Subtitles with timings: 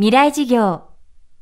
[0.00, 0.84] 未来事業。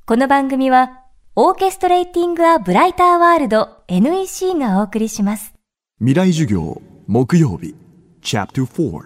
[0.04, 1.04] この番組は、
[1.36, 5.54] オーケストレーティング・ア・ブライター・ワールド NEC がお送りします。
[6.00, 7.76] 未来授業木曜日
[8.20, 9.00] チャプター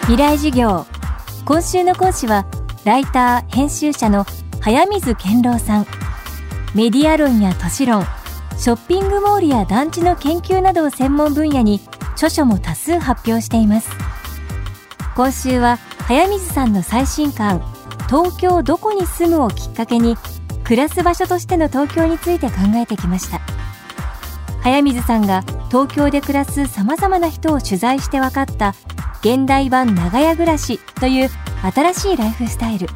[0.00, 0.84] 未来事業。
[1.44, 2.44] 今週の講師は、
[2.84, 4.26] ライター、編集者の
[4.60, 5.86] 早水健郎さん。
[6.74, 8.02] メディア論や都市論、
[8.58, 11.80] ショッピングモールや団地の研究などを専門分野に
[12.14, 13.90] 著書も多数発表しています。
[15.14, 17.62] 今週は早水さんの最新刊
[18.08, 20.16] 「東京どこに住む」をきっかけに
[20.62, 23.40] 暮らす場所としての東京について考えてきました。
[24.62, 28.74] 早水さんが東京で暮らすさまざまな人を取材して分かった
[29.20, 31.30] 現代版長屋暮らしという
[31.74, 32.88] 新しいライフスタイル。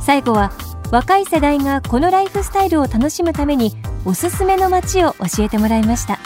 [0.00, 0.52] 最後は
[0.90, 6.18] 若い世代がこのライフスタイルを楽しむためにおすすめの街を教えてもらいました。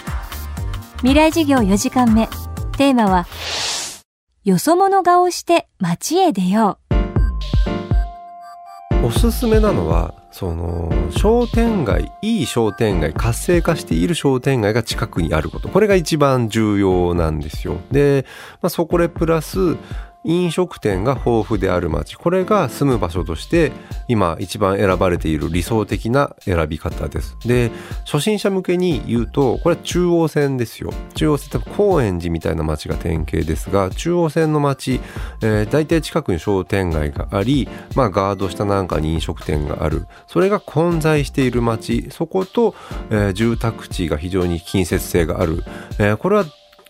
[0.99, 2.27] 未来事業4時間目。
[2.77, 3.27] テーマは
[4.47, 6.79] よそ者顔して街へ出よ
[9.03, 9.07] う。
[9.07, 15.69] おすすめなのはその商店街いい商店街活性化している商店街が近くにあること。
[15.69, 17.81] これが一番重要なんですよ。
[17.91, 18.25] で、
[18.63, 19.77] まあ、そこでプラス
[20.27, 23.73] 飲食店が豊富である街これが住む場所として
[24.09, 27.37] 今一番選ばれている理想的な選び方です。
[27.47, 27.71] で
[28.05, 30.93] 初心者向けに言うとこれは中央線ですよ。
[31.15, 35.01] 中央線って高円寺みたいな街が典型ですが中央線の街、
[35.43, 40.07] えー、大体近くに商店街がありまあガード下なんかに飲食店がある。
[40.27, 42.75] それが混在している街そこと、
[43.11, 45.63] えー、住宅地が非常に近接性がある、
[45.99, 46.45] えー、これは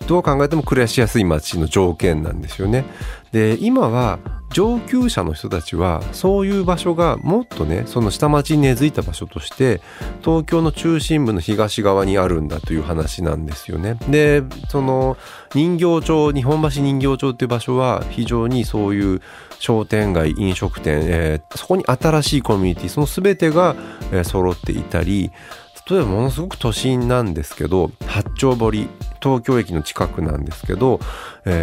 [0.06, 2.84] どう考えても暮らしやすい街の条件なんですよね。
[3.33, 4.19] で今は
[4.50, 9.80] 上級者の人たちはそういう場所がもっとねその下町に根付いた場所として
[10.24, 13.98] 東京の中心部の東側にあるんだという話なんですよね。
[14.08, 15.17] でその
[15.55, 19.20] 人形町日本橋人形町っていう場所は非常にそういう
[19.58, 23.74] 商店街飲食店、えー、そこに新しいコミュニティその全てが、
[24.12, 25.30] えー、揃っていたり
[25.89, 28.89] 例えばものすごく都心なんですけど八丁堀
[29.23, 31.01] 東京駅の近くなんですけど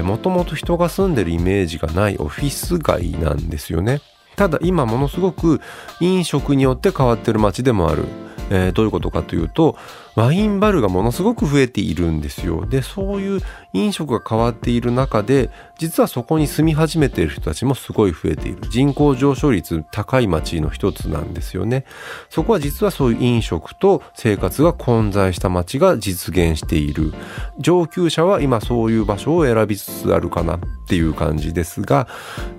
[0.03, 4.02] もともと人が住んでるイメージがないオフィス街なんですよね。
[4.36, 5.62] ただ今ものすごく
[6.00, 8.06] 飲食によって変わってる街でもある。
[8.53, 9.75] えー、どういうことかというと
[10.16, 12.68] ワインバルがものすごく増えているんですよ。
[12.68, 13.41] でそういう
[13.74, 15.50] 飲食が変わっている中で
[15.80, 18.59] 実はそこに住み始めている人たちもすごい増えている。
[18.69, 21.86] 人口上昇率高い町の一つなんですよね。
[22.30, 27.12] そこは実はそういう飲食と生活が混在した町が実現している。
[27.58, 32.08] 上級者は今そういう場所を選びつつあるかなっていう感じですが、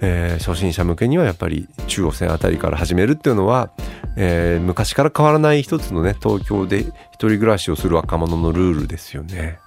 [0.01, 3.71] えー、初心者向けにはやっぱり中央線あたりから始めるっていうのは、
[4.17, 9.59] えー、昔から変わらない一つのね東京で一人暮らしをする若者のルールですよね。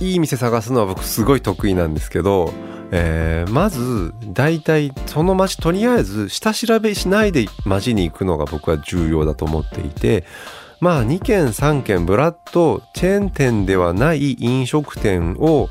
[0.00, 2.52] いい店探すのは僕すごい得意なんですけど、
[2.90, 10.24] えー、まず大体その街とりあえず下調べしないで街に行くのが僕は重要だと思っていて
[10.80, 15.68] まあ2軒3軒ブラッドチェーン店ではない飲食店を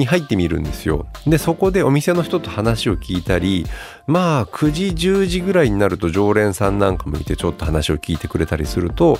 [0.00, 1.06] に入ってみるんですよ。
[1.26, 3.66] で、そこでお店の人と話を聞いたり、
[4.06, 9.18] まあ9時10時ぐらいになると常連さんなんかもいてちょっと話を聞いてくれたりすると、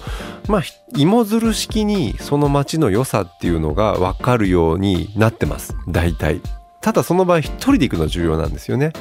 [0.48, 0.62] まあ
[0.96, 5.76] 芋づる式にその街の良さっていうのがわかるようになってます。
[5.88, 6.40] 大体。
[6.80, 8.92] ただその場合一人で行くの重要なんですよね。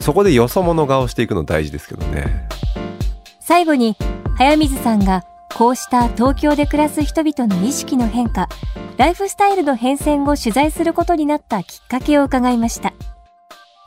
[0.00, 2.48] そこでよそ者顔していくの大事ですけどね。
[3.40, 3.96] 最後に、
[4.36, 5.22] 早水さんが
[5.56, 8.50] こうした東京で暮らす人々の意識の変化、
[8.98, 12.92] ライフスタイルの変遷を取材することになったきっかけを伺いました。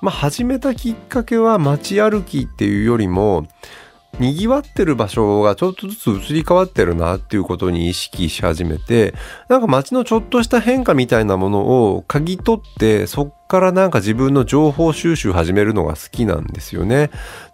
[0.02, 3.46] まあ、始めたきっかけは街歩きっていうよりも、
[4.18, 9.14] 賑わってる場所がちょっとずつ移り変わってるなっていうことに意識し始めて、
[9.48, 11.60] なんか街のちょっとした変化みたいなもの
[11.94, 17.10] を嗅ぎ取って、そっからなんか自分の情報収集始めるのが好きなんですよね。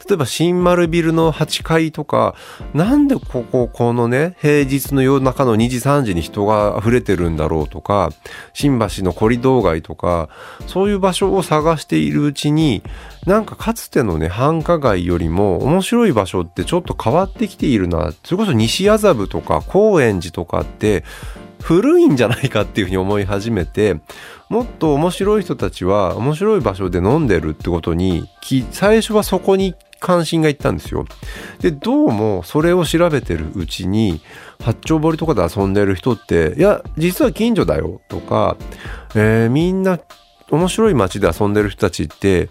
[0.07, 2.35] 例えば新丸ビルの8階とか、
[2.73, 8.09] なんでここ、このね、平日の夜中の2時3時に人が溢れてるんだろうとか、
[8.53, 10.27] 新橋のコリドー街とか、
[10.67, 12.83] そういう場所を探しているうちに、
[13.25, 18.13] なんかかつてのね、繁華街よりも面白い場所ってちょっと変わってきているな。
[18.25, 21.05] それこそ西麻布とか高円寺とかって、
[21.65, 23.99] 古いんじゃないかっていうふうに思い始めて、
[24.49, 28.29] もっと面白い人たちは面白い場所で飲んでるってことに、
[28.69, 31.05] 最初はそこに関心がいったんですよ。
[31.61, 34.21] で、どうもそれを調べてるうちに、
[34.63, 38.57] 八丁堀とかで遊んでる人って、いや、実は近所だよとか、
[39.15, 39.99] えー、みんな
[40.51, 42.49] 面白い街で遊んでる人たちって、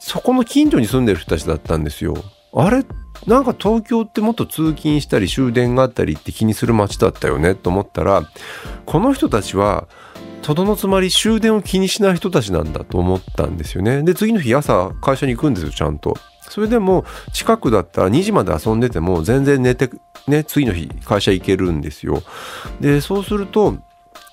[0.00, 2.16] そこの近所に住んでる人たちだったんですよ。
[2.52, 2.84] あれ
[3.26, 8.22] なんか東京ってもっと通勤したり終電があったりって気にする街だったよねと思ったら
[8.86, 9.88] この人たちは
[10.42, 14.02] とどのつまり終電を気にしない人たちなんだと思ったんですよね。
[14.02, 16.16] で次の日朝会社に行くんですよちゃんと。
[16.40, 19.90] それでも近くだったら2時まで遊んでても全然寝て
[20.26, 22.22] ね次の日会社行けるんですよ。
[22.80, 23.76] でそうすると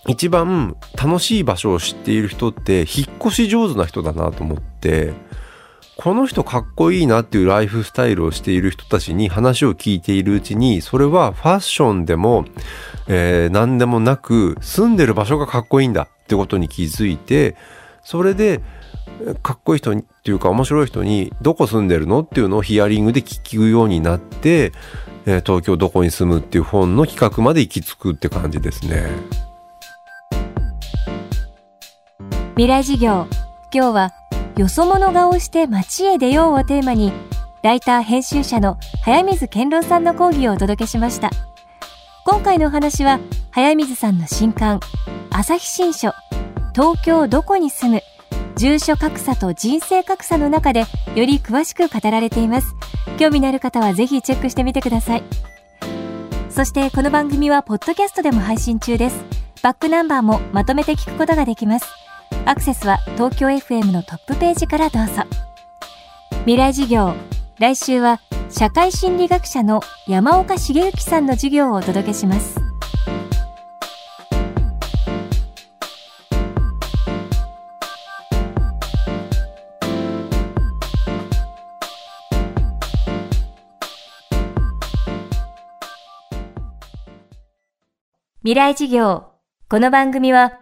[0.08, 5.14] 一番楽しい場所を知っている人って引っ越し上手な人だなと思って
[5.98, 12.46] この人かっこいいなっていうライフスタイルをしている人たちに話を聞いているうちにそれはファッションでも、
[13.08, 17.56] えー、何でもなく住んでる場所がかっこいいんだってことに気づいて
[18.04, 18.62] それで
[19.42, 24.72] かっこいい人っていうか面白い人にどこ住んでるのっていうのをヒアリングで聞くようになって、
[25.26, 29.08] えー、東京どこに住むっていう本の企画まで行き着くって感じですね。
[32.52, 33.28] 未来事業
[33.72, 34.27] 今日は
[34.58, 37.14] よそ者顔をして街へ出ようをテーマに
[37.62, 41.30] ライター編集者の早水健郎さんの講義をお届けしました。
[42.26, 43.20] 今回のお話は
[43.52, 44.80] 早水さんの新刊
[45.30, 46.12] 朝日新書
[46.74, 48.02] 東京どこに住む
[48.56, 52.74] 住所格差と人生格差の中でより詳しく語られています。
[53.20, 55.24] 興味のある方はぜひチェックしてみてください。
[56.50, 59.24] そしてこの番組はポッドキャストでも配信中です。
[59.62, 62.07] バックナンバーもまとめて聞くことができます。
[62.48, 65.24] アクセスは東京 FM のトップページからどうぞ。
[66.46, 67.14] 未来授業
[67.60, 72.56] 来週は社会心理学者の山岡茂之さんの授業をお届けします。
[88.40, 89.34] 未来授業
[89.68, 90.62] この番組は